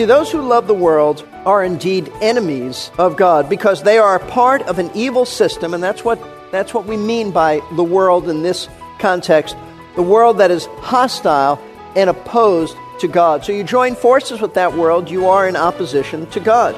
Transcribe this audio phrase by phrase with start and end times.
[0.00, 4.62] See, those who love the world are indeed enemies of God because they are part
[4.62, 6.18] of an evil system, and that's what,
[6.50, 8.66] that's what we mean by the world in this
[8.98, 9.58] context
[9.96, 11.62] the world that is hostile
[11.96, 13.44] and opposed to God.
[13.44, 16.74] So you join forces with that world, you are in opposition to God.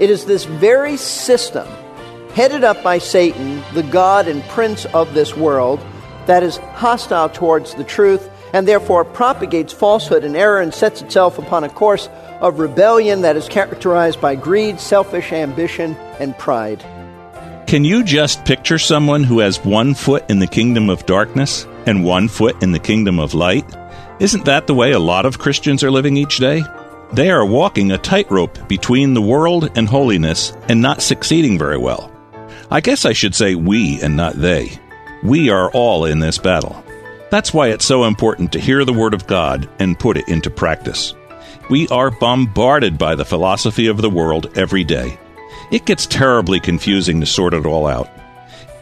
[0.00, 1.68] It is this very system,
[2.32, 5.78] headed up by Satan, the God and prince of this world,
[6.26, 11.38] that is hostile towards the truth and therefore propagates falsehood and error and sets itself
[11.38, 12.08] upon a course
[12.40, 16.84] of rebellion that is characterized by greed, selfish ambition, and pride.
[17.66, 22.04] Can you just picture someone who has one foot in the kingdom of darkness and
[22.04, 23.64] one foot in the kingdom of light?
[24.20, 26.62] Isn't that the way a lot of Christians are living each day?
[27.12, 32.12] They are walking a tightrope between the world and holiness and not succeeding very well.
[32.70, 34.78] I guess I should say we and not they.
[35.22, 36.84] We are all in this battle.
[37.30, 40.50] That's why it's so important to hear the Word of God and put it into
[40.50, 41.14] practice.
[41.70, 45.18] We are bombarded by the philosophy of the world every day.
[45.70, 48.10] It gets terribly confusing to sort it all out.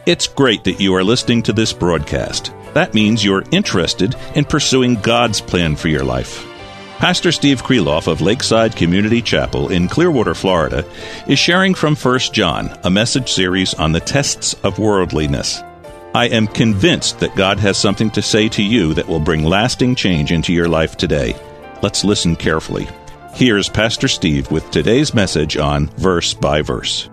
[0.05, 2.53] It's great that you are listening to this broadcast.
[2.73, 6.45] That means you're interested in pursuing God's plan for your life.
[6.97, 10.85] Pastor Steve Kreloff of Lakeside Community Chapel in Clearwater, Florida,
[11.25, 15.63] is sharing from 1 John, a message series on the tests of worldliness.
[16.13, 19.95] I am convinced that God has something to say to you that will bring lasting
[19.95, 21.35] change into your life today.
[21.83, 22.87] Let's listen carefully.
[23.33, 27.09] Here's Pastor Steve with today's message on verse by verse.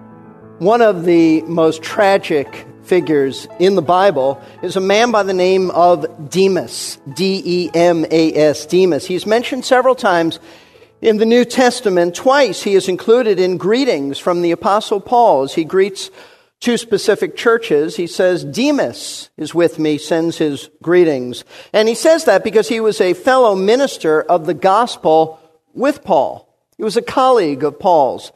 [0.61, 5.73] One of the most tragic figures in the Bible is a man by the name
[5.73, 9.05] of Demas, D E M A S, Demas.
[9.07, 10.39] He's mentioned several times
[11.01, 12.15] in the New Testament.
[12.15, 16.13] Twice he is included in greetings from the Apostle Paul as he greets
[16.61, 17.97] two specific churches.
[17.97, 21.45] He says, Demas is with me, sends his greetings.
[21.73, 25.41] And he says that because he was a fellow minister of the gospel
[25.75, 26.47] with Paul.
[26.77, 28.33] He was a colleague of Paul's.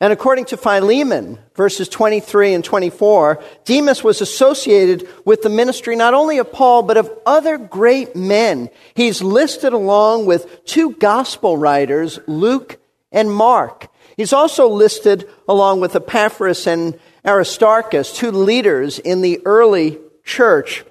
[0.00, 6.14] And according to Philemon, verses 23 and 24, Demas was associated with the ministry not
[6.14, 8.70] only of Paul, but of other great men.
[8.94, 12.78] He's listed along with two gospel writers, Luke
[13.10, 13.88] and Mark.
[14.16, 20.82] He's also listed along with Epaphras and Aristarchus, two leaders in the early church.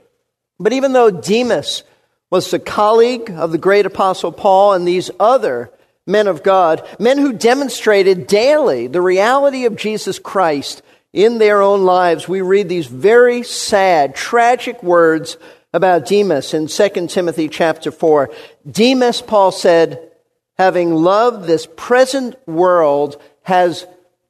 [0.59, 1.81] But even though Demas
[2.29, 5.71] was the colleague of the great apostle Paul and these other
[6.05, 11.85] men of God, men who demonstrated daily the reality of Jesus Christ in their own
[11.85, 15.37] lives, we read these very sad, tragic words
[15.73, 18.29] about Demas in 2 Timothy chapter 4.
[18.69, 20.11] Demas, Paul said,
[20.55, 23.87] having loved this present world, has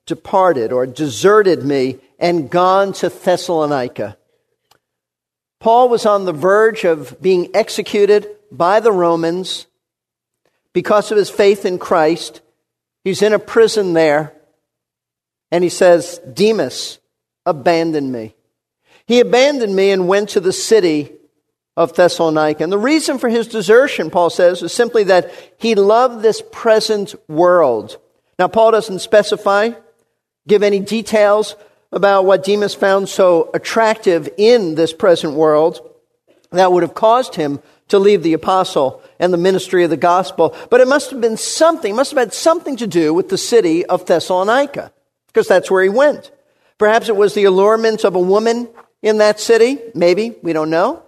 [0.08, 4.18] departed or deserted me and gone to Thessalonica.
[5.60, 9.68] Paul was on the verge of being executed by the Romans
[10.74, 12.42] because of his faith in Christ.
[13.04, 14.34] He's in a prison there,
[15.52, 17.00] and he says, Demas
[17.46, 18.36] abandoned me.
[19.06, 21.14] He abandoned me and went to the city
[21.76, 22.64] of Thessalonica.
[22.64, 27.16] And the reason for his desertion, Paul says, is simply that he loved this present
[27.30, 27.98] world.
[28.38, 29.72] Now, Paul doesn't specify
[30.48, 31.56] give any details
[31.92, 35.80] about what Demas found so attractive in this present world
[36.52, 37.60] that would have caused him
[37.90, 40.56] to leave the apostle and the ministry of the gospel.
[40.70, 43.86] But it must have been something, must have had something to do with the city
[43.86, 44.92] of Thessalonica,
[45.28, 46.32] because that's where he went.
[46.78, 48.70] Perhaps it was the allurements of a woman
[49.02, 49.80] in that city.
[49.96, 50.36] Maybe.
[50.44, 51.04] We don't know.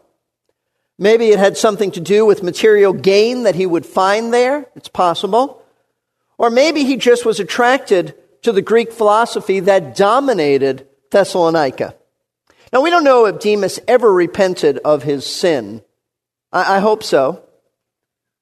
[0.97, 4.67] Maybe it had something to do with material gain that he would find there.
[4.75, 5.61] It's possible.
[6.37, 11.95] Or maybe he just was attracted to the Greek philosophy that dominated Thessalonica.
[12.71, 15.81] Now, we don't know if Demas ever repented of his sin.
[16.51, 17.43] I, I hope so.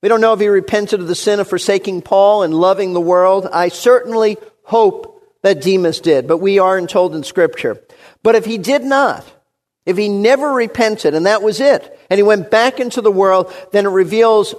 [0.03, 3.01] We don't know if he repented of the sin of forsaking Paul and loving the
[3.01, 3.47] world.
[3.51, 7.81] I certainly hope that Demas did, but we aren't told in Scripture.
[8.21, 9.25] But if he did not,
[9.85, 13.53] if he never repented and that was it, and he went back into the world,
[13.71, 14.53] then it reveals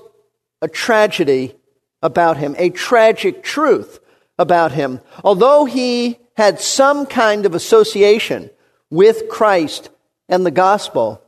[0.62, 1.55] a tragedy
[2.02, 4.00] about him, a tragic truth
[4.38, 5.00] about him.
[5.25, 8.50] Although he had some kind of association
[8.90, 9.90] with Christ
[10.29, 11.23] and the gospel,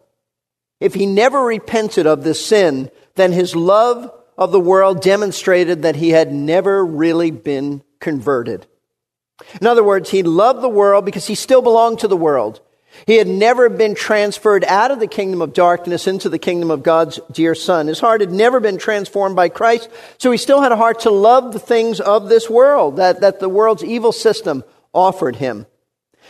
[0.79, 5.97] if he never repented of this sin, then his love of the world demonstrated that
[5.97, 8.67] he had never really been converted.
[9.61, 12.61] In other words, he loved the world because he still belonged to the world.
[13.07, 16.83] He had never been transferred out of the kingdom of darkness into the kingdom of
[16.83, 17.87] God's dear Son.
[17.87, 19.89] His heart had never been transformed by Christ,
[20.19, 23.41] so he still had a heart to love the things of this world that, that
[23.41, 25.67] the world's evil system offered him.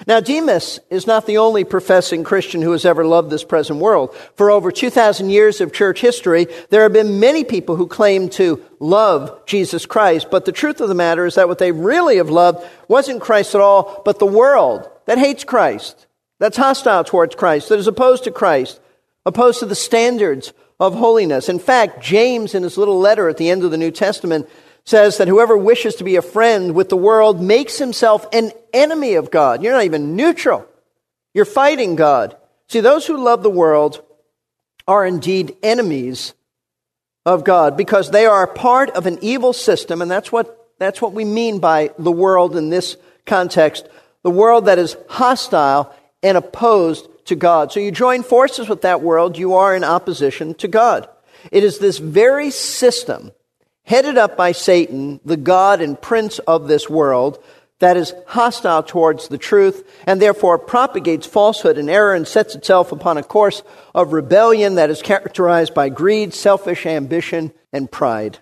[0.07, 4.15] Now, Demas is not the only professing Christian who has ever loved this present world.
[4.35, 8.65] For over 2,000 years of church history, there have been many people who claim to
[8.79, 12.31] love Jesus Christ, but the truth of the matter is that what they really have
[12.31, 16.07] loved wasn't Christ at all, but the world that hates Christ,
[16.41, 18.81] that's hostile towards Christ, that is opposed to Christ,
[19.25, 21.51] opposed to the standards of holiness.
[21.51, 24.49] In fact, James, in his little letter at the end of the New Testament,
[24.85, 29.15] says that whoever wishes to be a friend with the world makes himself an enemy
[29.15, 29.63] of God.
[29.63, 30.67] You're not even neutral.
[31.35, 32.37] You're fighting God.
[32.69, 34.03] See, those who love the world
[34.89, 36.33] are indeed enemies
[37.27, 41.13] of God because they are part of an evil system, and that's what, that's what
[41.13, 42.97] we mean by the world in this
[43.27, 43.87] context.
[44.23, 47.73] The world that is hostile and opposed to God.
[47.73, 51.09] So you join forces with that world, you are in opposition to God.
[51.51, 53.33] It is this very system
[53.85, 57.43] headed up by Satan, the God and prince of this world,
[57.81, 62.93] that is hostile towards the truth and therefore propagates falsehood and error and sets itself
[62.93, 63.63] upon a course
[63.95, 68.39] of rebellion that is characterized by greed, selfish ambition, and pride.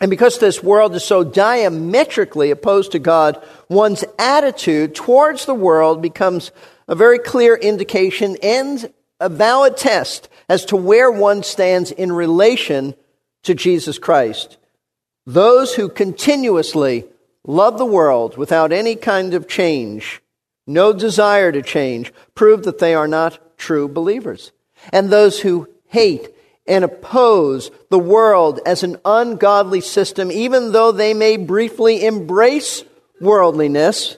[0.00, 6.02] And because this world is so diametrically opposed to God, one's attitude towards the world
[6.02, 6.52] becomes
[6.86, 12.94] a very clear indication and a valid test as to where one stands in relation
[13.44, 14.58] to Jesus Christ.
[15.24, 17.04] Those who continuously
[17.46, 20.20] love the world without any kind of change,
[20.66, 24.52] no desire to change, prove that they are not true believers.
[24.92, 26.35] And those who hate
[26.68, 32.84] and oppose the world as an ungodly system, even though they may briefly embrace
[33.20, 34.16] worldliness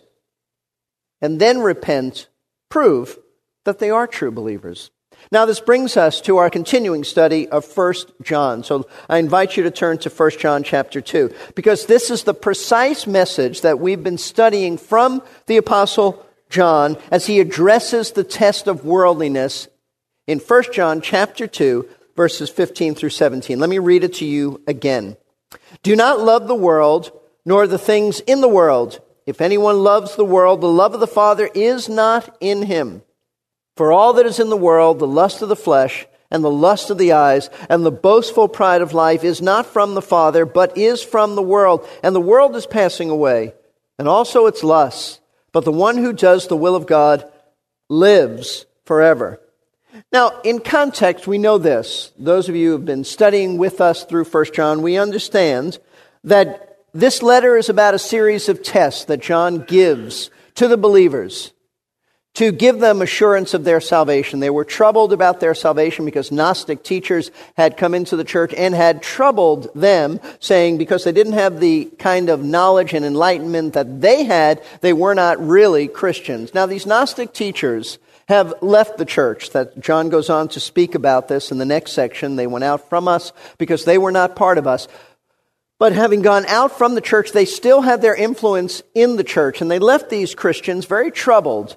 [1.20, 2.28] and then repent,
[2.68, 3.18] prove
[3.64, 4.90] that they are true believers.
[5.30, 8.64] Now, this brings us to our continuing study of 1 John.
[8.64, 12.34] So I invite you to turn to 1 John chapter 2, because this is the
[12.34, 18.68] precise message that we've been studying from the Apostle John as he addresses the test
[18.68, 19.68] of worldliness
[20.26, 23.60] in 1 John chapter 2, verses 15 through 17.
[23.60, 25.16] Let me read it to you again.
[25.84, 27.12] Do not love the world,
[27.46, 29.00] nor the things in the world.
[29.24, 33.02] If anyone loves the world, the love of the Father is not in him.
[33.76, 36.90] For all that is in the world, the lust of the flesh, and the lust
[36.90, 40.76] of the eyes, and the boastful pride of life is not from the Father, but
[40.76, 41.88] is from the world.
[42.02, 43.54] And the world is passing away,
[43.96, 45.20] and also its lusts.
[45.52, 47.30] But the one who does the will of God
[47.88, 49.40] lives forever.
[50.12, 52.12] Now, in context, we know this.
[52.18, 55.78] Those of you who have been studying with us through 1 John, we understand
[56.24, 61.52] that this letter is about a series of tests that John gives to the believers
[62.34, 64.38] to give them assurance of their salvation.
[64.38, 68.74] They were troubled about their salvation because Gnostic teachers had come into the church and
[68.74, 74.00] had troubled them, saying because they didn't have the kind of knowledge and enlightenment that
[74.00, 76.54] they had, they were not really Christians.
[76.54, 79.50] Now, these Gnostic teachers have left the church.
[79.50, 82.36] That John goes on to speak about this in the next section.
[82.36, 84.86] They went out from us because they were not part of us.
[85.78, 89.60] But having gone out from the church, they still had their influence in the church,
[89.60, 91.76] and they left these Christians very troubled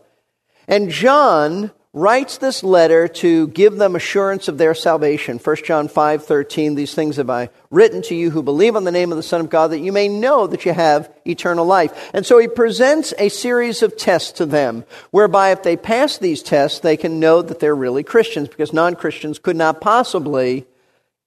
[0.67, 5.37] and John writes this letter to give them assurance of their salvation.
[5.37, 9.11] 1 John 5:13 These things have I written to you who believe on the name
[9.11, 12.09] of the Son of God that you may know that you have eternal life.
[12.13, 16.41] And so he presents a series of tests to them whereby if they pass these
[16.41, 20.65] tests they can know that they're really Christians because non-Christians could not possibly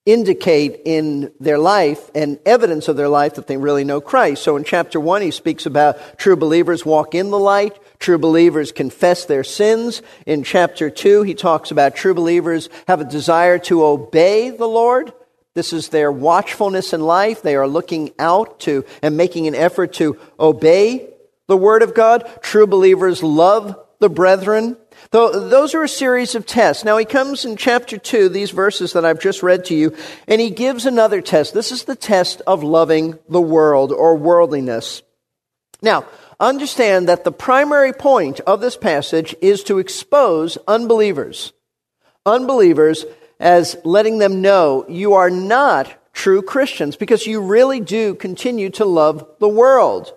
[0.06, 4.42] indicate in their life and evidence of their life that they really know Christ.
[4.42, 8.70] So in chapter 1 he speaks about true believers walk in the light, True believers
[8.70, 10.02] confess their sins.
[10.26, 15.14] In chapter 2, he talks about true believers have a desire to obey the Lord.
[15.54, 17.40] This is their watchfulness in life.
[17.40, 21.08] They are looking out to and making an effort to obey
[21.46, 22.30] the Word of God.
[22.42, 24.76] True believers love the brethren.
[25.14, 26.82] So those are a series of tests.
[26.82, 29.94] Now, he comes in chapter 2, these verses that I've just read to you,
[30.26, 31.54] and he gives another test.
[31.54, 35.04] This is the test of loving the world or worldliness.
[35.80, 36.04] Now,
[36.40, 41.52] understand that the primary point of this passage is to expose unbelievers.
[42.26, 43.04] Unbelievers
[43.38, 48.84] as letting them know you are not true Christians because you really do continue to
[48.84, 50.12] love the world.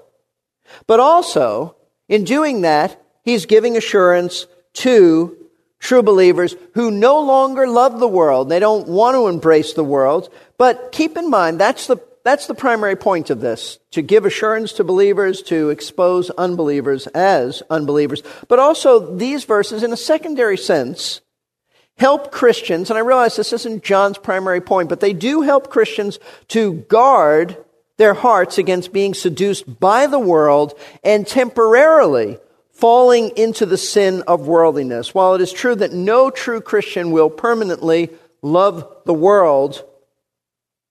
[0.87, 1.75] But also,
[2.09, 4.47] in doing that, he's giving assurance
[4.77, 5.35] to
[5.79, 8.49] true believers who no longer love the world.
[8.49, 10.29] They don't want to embrace the world.
[10.57, 14.73] But keep in mind, that's the, that's the primary point of this to give assurance
[14.73, 18.23] to believers, to expose unbelievers as unbelievers.
[18.47, 21.21] But also, these verses, in a secondary sense,
[21.97, 26.19] help Christians, and I realize this isn't John's primary point, but they do help Christians
[26.49, 27.57] to guard
[27.97, 32.37] their hearts against being seduced by the world and temporarily
[32.77, 35.13] falling into the sin of worldliness.
[35.13, 38.11] While it is true that no true Christian will permanently
[38.43, 39.83] love the world,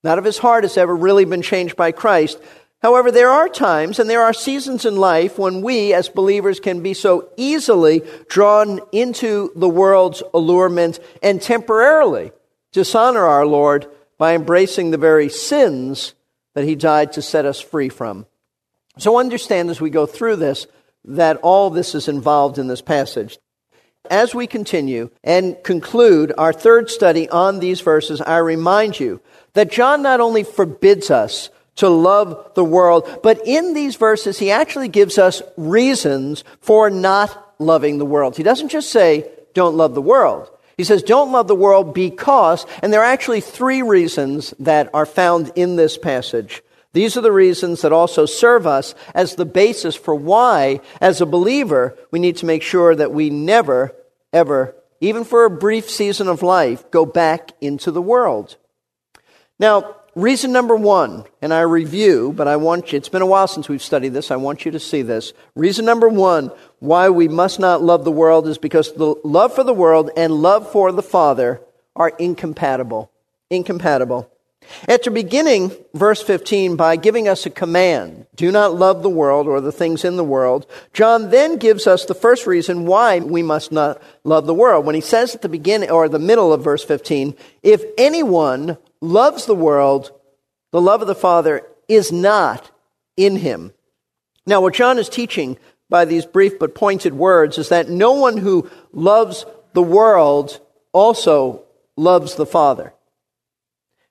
[0.03, 2.41] not of his heart has ever really been changed by Christ.
[2.83, 6.83] However, there are times and there are seasons in life when we as believers can
[6.83, 12.33] be so easily drawn into the world's allurement and temporarily
[12.73, 13.87] dishonor our Lord
[14.19, 16.15] by embracing the very sins
[16.55, 18.27] that he died to set us free from.
[18.99, 20.67] So understand as we go through this
[21.07, 23.39] that all this is involved in this passage.
[24.11, 29.21] As we continue and conclude our third study on these verses, I remind you
[29.55, 34.51] that John not only forbids us to love the world, but in these verses, he
[34.51, 38.37] actually gives us reasons for not loving the world.
[38.37, 40.51] He doesn't just say, don't love the world.
[40.77, 45.07] He says, don't love the world because, and there are actually three reasons that are
[45.07, 46.63] found in this passage.
[46.97, 51.27] These are the reasons that also serve us as the basis for why, as a
[51.27, 53.95] believer, we need to make sure that we never,
[54.33, 58.57] ever, even for a brief season of life, go back into the world.
[59.59, 63.47] Now, reason number one, and I review, but I want you, it's been a while
[63.47, 65.35] since we've studied this, I want you to see this.
[65.55, 69.65] Reason number one why we must not love the world is because the love for
[69.65, 71.61] the world and love for the Father
[71.95, 73.11] are incompatible.
[73.51, 74.31] Incompatible.
[74.89, 79.61] After beginning verse 15 by giving us a command, do not love the world or
[79.61, 83.73] the things in the world, John then gives us the first reason why we must
[83.73, 84.87] not love the world.
[84.87, 89.47] When he says at the beginning or the middle of verse 15, if anyone loves
[89.47, 90.13] the world,
[90.73, 92.71] the love of the Father is not
[93.17, 93.73] in him.
[94.47, 95.59] Now, what John is teaching
[95.89, 100.61] by these brief but pointed words is that no one who loves the world
[100.93, 101.65] also
[101.97, 102.93] loves the Father.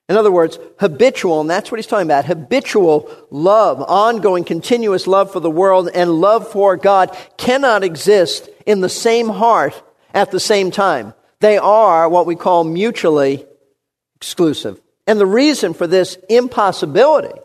[0.08, 5.32] In other words, habitual, and that's what he's talking about, habitual love, ongoing, continuous love
[5.32, 9.82] for the world and love for God cannot exist in the same heart
[10.14, 11.12] at the same time.
[11.40, 13.44] They are what we call mutually
[14.14, 14.80] exclusive.
[15.08, 17.38] And the reason for this impossibility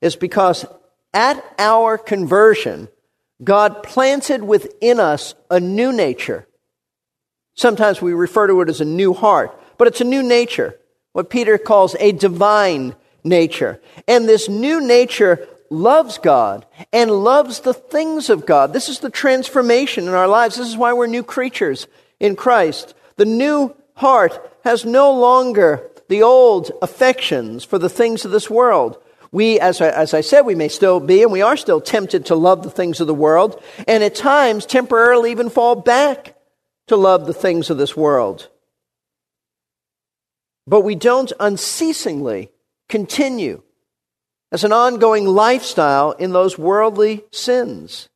[0.00, 0.64] is because
[1.12, 2.88] at our conversion,
[3.44, 6.46] God planted within us a new nature.
[7.54, 10.78] Sometimes we refer to it as a new heart, but it's a new nature
[11.16, 12.94] what Peter calls a divine
[13.24, 13.80] nature.
[14.06, 18.74] And this new nature loves God and loves the things of God.
[18.74, 20.56] This is the transformation in our lives.
[20.56, 21.86] This is why we're new creatures
[22.20, 22.92] in Christ.
[23.16, 29.02] The new heart has no longer the old affections for the things of this world.
[29.32, 32.26] We, as I, as I said, we may still be, and we are still tempted
[32.26, 33.58] to love the things of the world,
[33.88, 36.36] and at times temporarily even fall back
[36.88, 38.50] to love the things of this world.
[40.66, 42.50] But we don't unceasingly
[42.88, 43.62] continue
[44.50, 48.08] as an ongoing lifestyle in those worldly sins.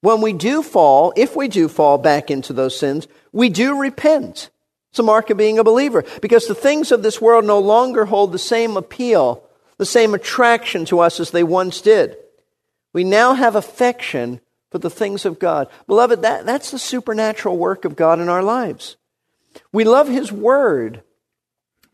[0.00, 4.50] When we do fall, if we do fall back into those sins, we do repent.
[4.90, 8.04] It's a mark of being a believer because the things of this world no longer
[8.04, 9.42] hold the same appeal,
[9.78, 12.16] the same attraction to us as they once did.
[12.92, 14.40] We now have affection
[14.70, 15.68] for the things of God.
[15.86, 18.96] Beloved, that, that's the supernatural work of God in our lives.
[19.72, 21.02] We love His Word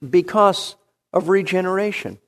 [0.09, 0.76] because
[1.12, 2.19] of regeneration.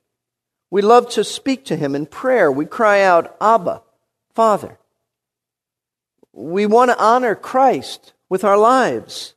[0.69, 2.51] We love to speak to Him in prayer.
[2.51, 3.81] We cry out, Abba,
[4.33, 4.79] Father.
[6.31, 9.35] We want to honor Christ with our lives,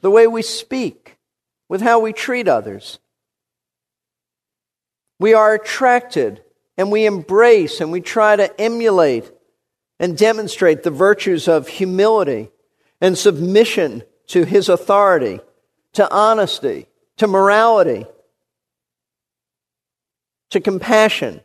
[0.00, 1.16] the way we speak,
[1.68, 3.00] with how we treat others.
[5.18, 6.42] We are attracted
[6.76, 9.30] and we embrace and we try to emulate
[9.98, 12.50] and demonstrate the virtues of humility
[13.00, 15.40] and submission to His authority,
[15.94, 16.86] to honesty,
[17.22, 18.04] to morality,
[20.50, 21.40] to compassion,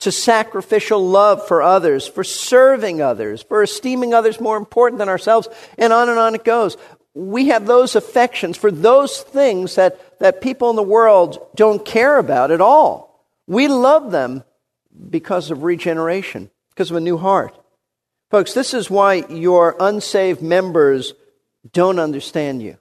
[0.00, 5.46] to sacrificial love for others, for serving others, for esteeming others more important than ourselves,
[5.78, 6.76] and on and on it goes.
[7.14, 12.18] We have those affections for those things that, that people in the world don't care
[12.18, 13.24] about at all.
[13.46, 14.42] We love them
[15.08, 17.56] because of regeneration, because of a new heart.
[18.28, 21.14] Folks, this is why your unsaved members
[21.72, 22.76] don't understand you.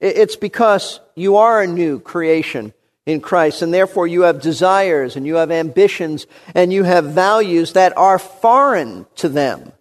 [0.00, 2.72] It's because you are a new creation
[3.04, 7.72] in Christ, and therefore you have desires and you have ambitions and you have values
[7.72, 9.72] that are foreign to them.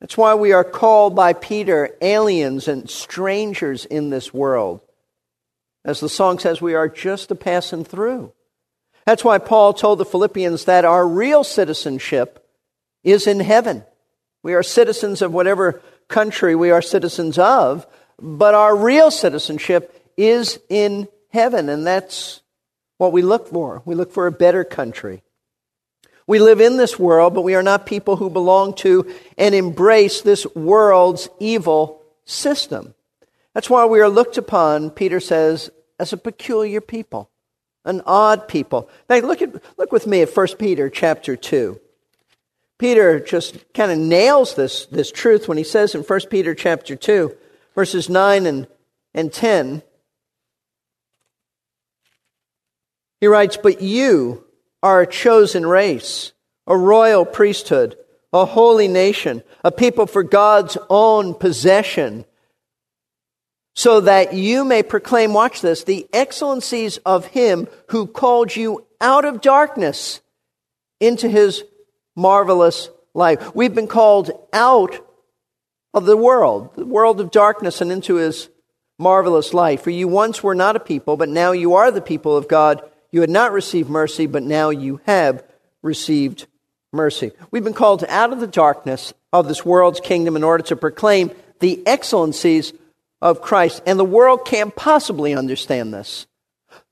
[0.00, 4.80] That's why we are called by Peter aliens and strangers in this world.
[5.84, 8.32] As the song says, we are just a passing through.
[9.06, 12.46] That's why Paul told the Philippians that our real citizenship
[13.02, 13.84] is in heaven.
[14.42, 17.86] We are citizens of whatever country we are citizens of,
[18.20, 22.40] but our real citizenship is in heaven, and that's
[22.98, 23.82] what we look for.
[23.84, 25.22] We look for a better country.
[26.26, 30.20] We live in this world, but we are not people who belong to and embrace
[30.20, 32.94] this world's evil system.
[33.54, 37.30] That's why we are looked upon, Peter says, as a peculiar people,
[37.84, 38.88] an odd people.
[39.08, 41.80] Now look at look with me at 1 Peter chapter 2.
[42.78, 46.96] Peter just kind of nails this, this truth when he says in 1 Peter chapter
[46.96, 47.36] 2,
[47.74, 48.66] verses 9 and,
[49.14, 49.82] and 10,
[53.20, 54.44] he writes, But you
[54.82, 56.32] are a chosen race,
[56.66, 57.96] a royal priesthood,
[58.32, 62.24] a holy nation, a people for God's own possession,
[63.74, 69.24] so that you may proclaim, watch this, the excellencies of him who called you out
[69.24, 70.20] of darkness
[70.98, 71.64] into his
[72.14, 73.54] marvelous light.
[73.54, 75.06] We've been called out
[75.92, 78.48] of the world, the world of darkness, and into his
[78.98, 79.80] marvelous light.
[79.80, 82.82] For you once were not a people, but now you are the people of God.
[83.10, 85.42] You had not received mercy, but now you have
[85.82, 86.46] received
[86.92, 87.32] mercy.
[87.50, 91.30] We've been called out of the darkness of this world's kingdom in order to proclaim
[91.60, 92.72] the excellencies
[93.22, 93.82] of Christ.
[93.86, 96.26] And the world can't possibly understand this.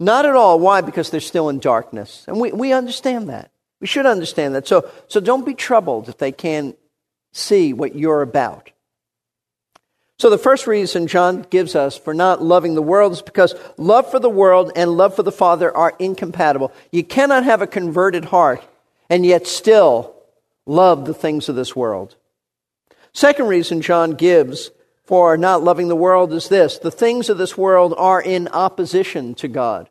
[0.01, 0.59] Not at all.
[0.59, 0.81] Why?
[0.81, 2.25] Because they're still in darkness.
[2.27, 3.51] And we, we understand that.
[3.81, 4.67] We should understand that.
[4.67, 6.77] So, so don't be troubled if they can't
[7.33, 8.71] see what you're about.
[10.19, 14.11] So, the first reason John gives us for not loving the world is because love
[14.11, 16.73] for the world and love for the Father are incompatible.
[16.91, 18.65] You cannot have a converted heart
[19.09, 20.17] and yet still
[20.67, 22.17] love the things of this world.
[23.13, 24.73] Second reason John gives
[25.05, 29.35] for not loving the world is this the things of this world are in opposition
[29.37, 29.89] to God.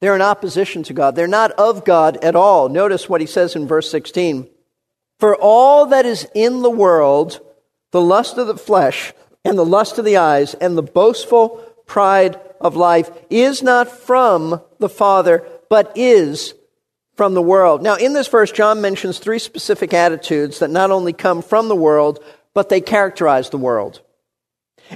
[0.00, 1.16] They're in opposition to God.
[1.16, 2.68] They're not of God at all.
[2.68, 4.48] Notice what he says in verse 16.
[5.18, 7.40] For all that is in the world,
[7.90, 9.12] the lust of the flesh,
[9.44, 14.60] and the lust of the eyes and the boastful pride of life is not from
[14.78, 16.54] the Father, but is
[17.16, 17.82] from the world.
[17.82, 21.76] Now, in this verse, John mentions three specific attitudes that not only come from the
[21.76, 22.22] world,
[22.54, 24.00] but they characterize the world.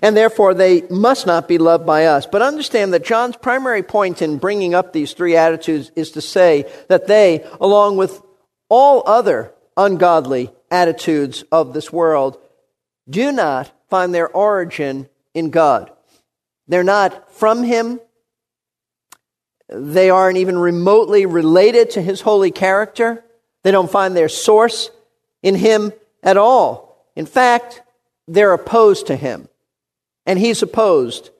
[0.02, 2.26] And therefore, they must not be loved by us.
[2.26, 6.70] But understand that John's primary point in bringing up these three attitudes is to say
[6.88, 8.20] that they, along with
[8.68, 12.38] all other ungodly attitudes of this world,
[13.08, 15.88] do not find their origin in God.
[16.66, 18.00] They're not from Him.
[19.68, 23.24] They aren't even remotely related to His holy character.
[23.62, 24.90] They don't find their source
[25.44, 25.92] in Him
[26.24, 27.06] at all.
[27.14, 27.84] In fact,
[28.26, 29.48] they're opposed to Him.
[30.26, 31.30] And He's opposed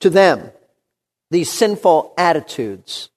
[0.00, 0.50] to them.
[1.30, 3.08] These sinful attitudes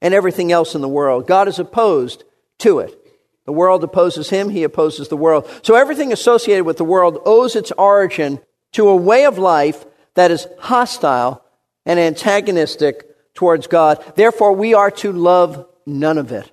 [0.00, 1.26] and everything else in the world.
[1.26, 2.22] God is opposed
[2.58, 2.96] to it.
[3.44, 5.48] The world opposes him, he opposes the world.
[5.62, 8.40] So everything associated with the world owes its origin
[8.72, 11.44] to a way of life that is hostile
[11.84, 14.02] and antagonistic towards God.
[14.14, 16.50] Therefore, we are to love none of it.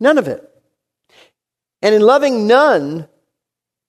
[0.00, 0.42] None of it.
[1.82, 3.08] And in loving none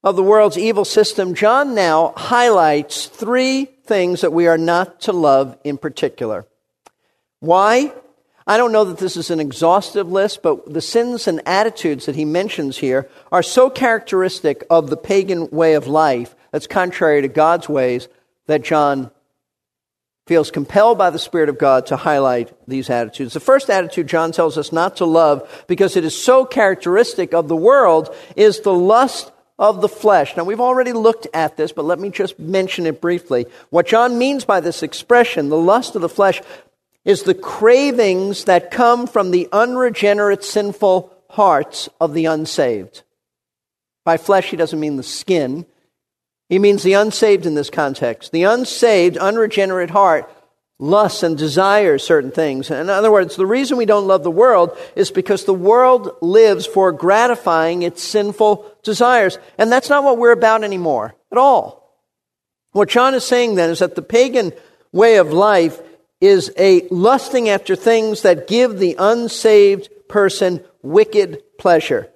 [0.04, 5.14] of the world's evil system, John now highlights three things that we are not to
[5.14, 6.46] love in particular.
[7.40, 7.94] Why?
[8.48, 12.16] I don't know that this is an exhaustive list, but the sins and attitudes that
[12.16, 17.28] he mentions here are so characteristic of the pagan way of life that's contrary to
[17.28, 18.08] God's ways
[18.46, 19.10] that John
[20.28, 23.34] feels compelled by the Spirit of God to highlight these attitudes.
[23.34, 27.48] The first attitude John tells us not to love because it is so characteristic of
[27.48, 30.36] the world is the lust of the flesh.
[30.36, 33.46] Now, we've already looked at this, but let me just mention it briefly.
[33.70, 36.42] What John means by this expression, the lust of the flesh,
[37.06, 43.04] is the cravings that come from the unregenerate, sinful hearts of the unsaved.
[44.04, 45.65] By flesh, he doesn't mean the skin.
[46.50, 48.32] He means the unsaved in this context.
[48.32, 50.30] The unsaved, unregenerate heart
[50.78, 52.70] lusts and desires certain things.
[52.70, 56.65] In other words, the reason we don't love the world is because the world lives
[56.65, 59.38] for gratifying its sinful desires.
[59.58, 61.86] And that's not what we're about anymore at all.
[62.72, 64.52] What John is saying then is that the pagan
[64.91, 65.80] way of life
[66.21, 72.10] is a lusting after things that give the unsaved person wicked pleasure.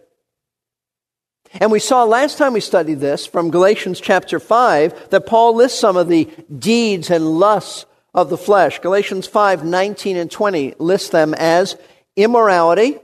[1.53, 5.79] And we saw last time we studied this from Galatians chapter 5 that Paul lists
[5.79, 8.79] some of the deeds and lusts of the flesh.
[8.79, 11.75] Galatians 5 19 and 20 lists them as
[12.15, 12.97] immorality,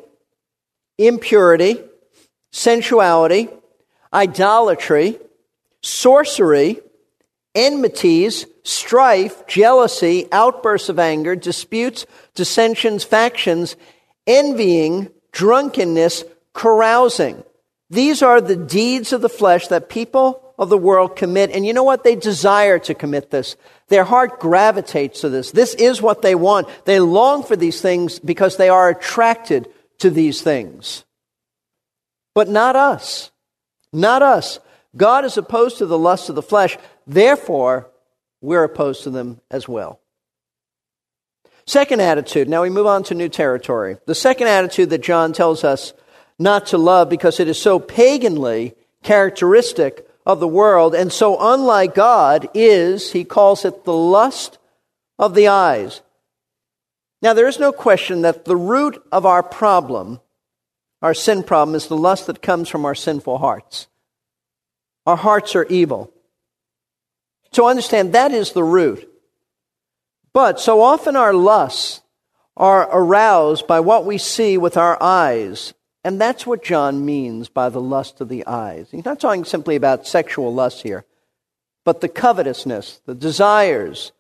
[0.98, 1.82] impurity,
[2.52, 3.50] sensuality,
[4.14, 5.20] idolatry,
[5.82, 6.80] sorcery,
[7.56, 13.76] enmities, strife, jealousy, outbursts of anger, disputes, dissensions, factions,
[14.28, 17.44] envying, drunkenness, carousing.
[17.90, 21.52] These are the deeds of the flesh that people of the world commit.
[21.52, 22.04] And you know what?
[22.04, 23.56] They desire to commit this.
[23.90, 25.52] Their heart gravitates to this.
[25.52, 26.68] This is what they want.
[26.86, 29.68] They long for these things because they are attracted
[30.00, 31.04] to these things.
[32.34, 33.32] But not us.
[33.94, 34.60] Not us.
[34.98, 36.78] God is opposed to the lust of the flesh.
[37.08, 37.90] Therefore,
[38.42, 40.00] we're opposed to them as well.
[41.68, 42.48] Second attitude.
[42.48, 43.98] Now we move on to new territory.
[44.06, 45.94] The second attitude that John tells us
[46.38, 51.96] not to love because it is so paganly characteristic of the world and so unlike
[51.96, 54.58] God is, he calls it the lust
[55.18, 56.02] of the eyes.
[57.22, 60.20] Now, there is no question that the root of our problem,
[61.02, 63.88] our sin problem, is the lust that comes from our sinful hearts.
[65.08, 66.12] Our hearts are evil.
[67.56, 69.10] So understand that is the root.
[70.34, 72.02] But so often our lusts
[72.58, 75.74] are aroused by what we see with our eyes
[76.06, 78.90] and that's what John means by the lust of the eyes.
[78.92, 81.04] He's not talking simply about sexual lust here,
[81.84, 84.12] but the covetousness, the desires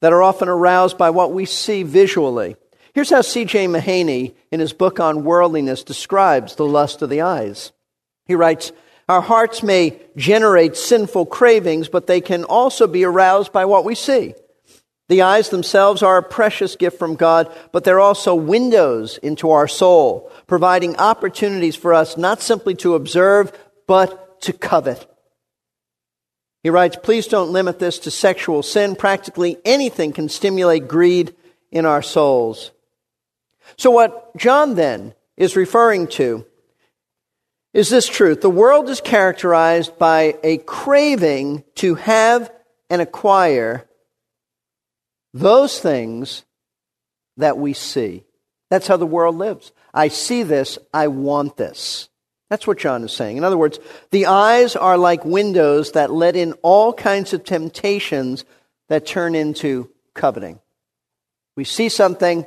[0.00, 2.56] that are often aroused by what we see visually.
[2.94, 3.68] Here's how C.J.
[3.68, 7.70] Mahaney, in his book on worldliness, describes the lust of the eyes.
[8.24, 8.72] He writes,
[9.08, 13.94] Our hearts may generate sinful cravings, but they can also be aroused by what we
[13.94, 14.34] see.
[15.08, 19.68] The eyes themselves are a precious gift from God, but they're also windows into our
[19.68, 25.06] soul, providing opportunities for us not simply to observe, but to covet.
[26.64, 28.96] He writes, please don't limit this to sexual sin.
[28.96, 31.36] Practically anything can stimulate greed
[31.70, 32.72] in our souls.
[33.76, 36.44] So, what John then is referring to
[37.76, 38.40] is this truth.
[38.40, 42.50] The world is characterized by a craving to have
[42.88, 43.86] and acquire
[45.34, 46.46] those things
[47.36, 48.24] that we see.
[48.70, 49.72] That's how the world lives.
[49.92, 52.08] I see this, I want this.
[52.48, 53.36] That's what John is saying.
[53.36, 53.78] In other words,
[54.10, 58.46] the eyes are like windows that let in all kinds of temptations
[58.88, 60.60] that turn into coveting.
[61.56, 62.46] We see something,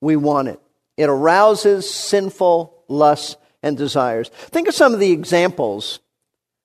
[0.00, 0.60] we want it.
[0.96, 4.28] It arouses sinful lusts and desires.
[4.28, 5.98] Think of some of the examples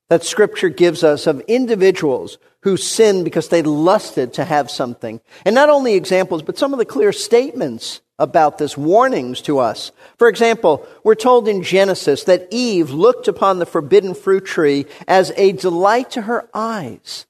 [0.09, 5.21] that Scripture gives us of individuals who sinned because they lusted to have something.
[5.45, 9.91] And not only examples, but some of the clear statements about this, warnings to us.
[10.17, 15.31] For example, we're told in Genesis that Eve looked upon the forbidden fruit tree as
[15.38, 17.25] a delight to her eyes.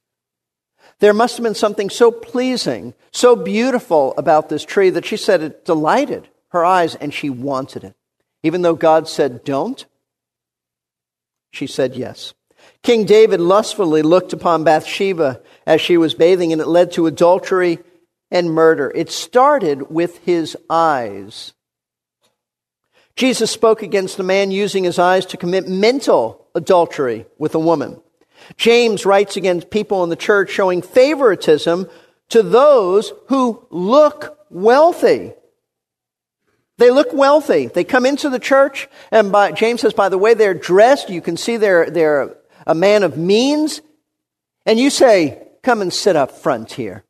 [1.00, 5.44] There must have been something so pleasing, so beautiful about this tree that she said
[5.44, 7.96] it delighted her eyes and she wanted it.
[8.44, 9.86] Even though God said don't,
[11.52, 12.34] she said yes.
[12.84, 17.80] King David lustfully looked upon Bathsheba as she was bathing, and it led to adultery
[18.32, 18.92] and murder.
[18.94, 21.54] It started with his eyes.
[23.16, 28.00] Jesus spoke against a man using his eyes to commit mental adultery with a woman.
[28.56, 31.90] James writes against people in the church showing favoritism
[32.30, 35.34] to those who look wealthy.
[36.80, 37.68] They look wealthy.
[37.68, 41.22] They come into the church, and by, James says, by the way they're dressed, you
[41.22, 43.82] can see they're, they're a man of means,
[44.66, 47.04] and you say, Come and sit up front here.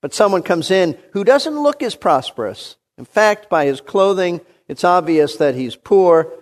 [0.00, 2.76] But someone comes in who doesn't look as prosperous.
[2.96, 6.32] In fact, by his clothing, it's obvious that he's poor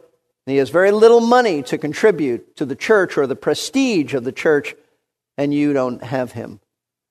[0.49, 4.25] and he has very little money to contribute to the church or the prestige of
[4.25, 4.75] the church,
[5.37, 6.61] and you don't have him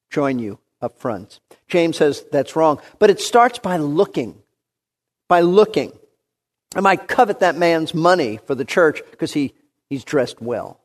[0.10, 1.40] join you up front.
[1.68, 2.80] James says that's wrong.
[3.00, 4.42] But it starts by looking.
[5.28, 5.92] By looking.
[6.76, 9.54] I might covet that man's money for the church because he,
[9.90, 10.80] he's dressed well.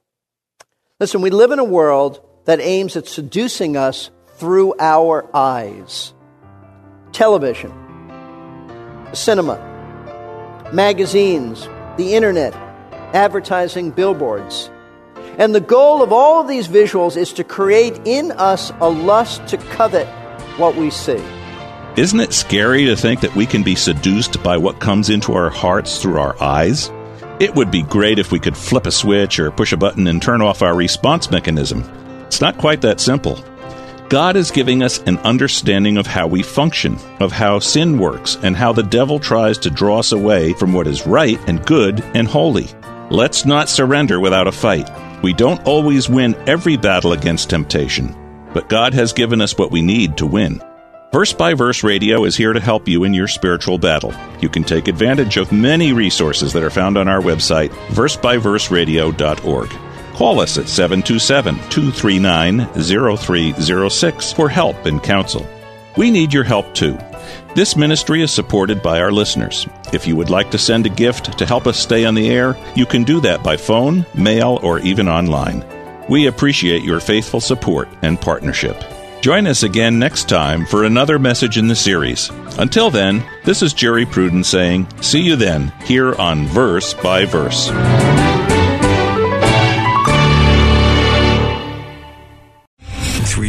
[1.01, 6.15] Listen, we live in a world that aims at seducing us through our eyes.
[7.13, 7.73] Television,
[9.13, 9.59] cinema,
[10.73, 12.55] magazines, the internet,
[13.15, 14.71] advertising, billboards.
[15.39, 19.47] And the goal of all of these visuals is to create in us a lust
[19.49, 20.07] to covet
[20.59, 21.23] what we see.
[21.95, 25.51] Isn't it scary to think that we can be seduced by what comes into our
[25.51, 26.91] hearts through our eyes?
[27.39, 30.23] It would be great if we could flip a switch or push a button and
[30.23, 31.85] turn off our response mechanism.
[32.25, 33.45] It's not quite that simple.
[34.09, 38.57] God is giving us an understanding of how we function, of how sin works, and
[38.57, 42.27] how the devil tries to draw us away from what is right and good and
[42.27, 42.69] holy.
[43.11, 44.89] Let's not surrender without a fight.
[45.23, 48.17] We don't always win every battle against temptation,
[48.55, 50.59] but God has given us what we need to win.
[51.13, 54.15] Verse by Verse Radio is here to help you in your spiritual battle.
[54.41, 59.71] You can take advantage of many resources that are found on our website, versebyverseradio.org.
[60.15, 65.47] Call us at 727 239 0306 for help and counsel.
[65.99, 66.97] We need your help too.
[67.55, 69.69] This ministry is supported by our listeners.
[69.93, 72.57] If you would like to send a gift to help us stay on the air,
[72.75, 75.63] you can do that by phone, mail, or even online.
[76.09, 78.83] We appreciate your faithful support and partnership.
[79.23, 82.29] Join us again next time for another message in the series.
[82.59, 87.71] Until then, this is Jerry Pruden saying, See you then, here on Verse by Verse.